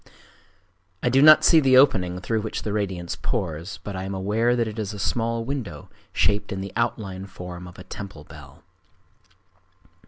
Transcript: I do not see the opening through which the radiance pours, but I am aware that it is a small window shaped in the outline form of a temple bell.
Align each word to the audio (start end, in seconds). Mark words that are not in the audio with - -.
I 1.03 1.09
do 1.09 1.21
not 1.21 1.43
see 1.43 1.59
the 1.59 1.77
opening 1.77 2.19
through 2.19 2.41
which 2.41 2.63
the 2.63 2.73
radiance 2.73 3.15
pours, 3.15 3.77
but 3.83 3.95
I 3.95 4.03
am 4.03 4.15
aware 4.15 4.55
that 4.55 4.67
it 4.67 4.79
is 4.79 4.93
a 4.95 4.97
small 4.97 5.45
window 5.45 5.91
shaped 6.11 6.51
in 6.51 6.59
the 6.59 6.73
outline 6.75 7.27
form 7.27 7.67
of 7.67 7.77
a 7.77 7.83
temple 7.83 8.23
bell. 8.23 8.63